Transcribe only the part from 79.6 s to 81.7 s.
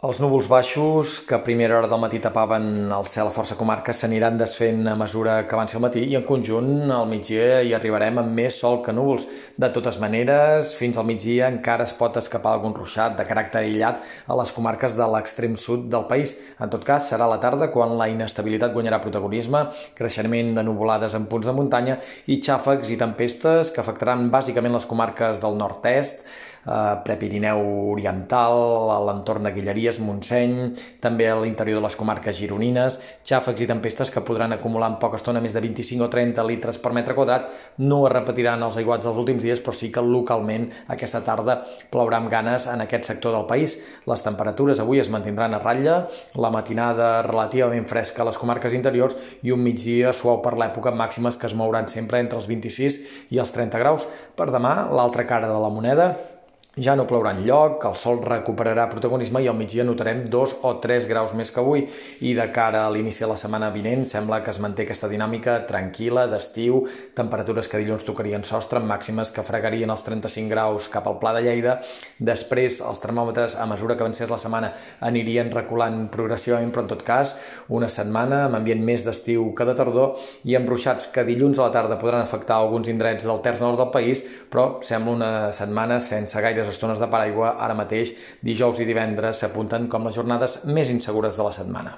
de tardor i amb ruixats que dilluns a